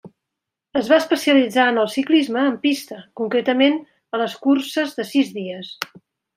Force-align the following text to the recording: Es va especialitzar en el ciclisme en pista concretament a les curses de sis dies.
Es 0.79 0.87
va 0.93 0.97
especialitzar 1.01 1.65
en 1.73 1.77
el 1.81 1.91
ciclisme 1.97 2.47
en 2.53 2.57
pista 2.65 2.99
concretament 3.23 3.79
a 4.17 4.25
les 4.25 4.37
curses 4.49 5.01
de 5.01 5.09
sis 5.15 5.35
dies. 5.41 5.75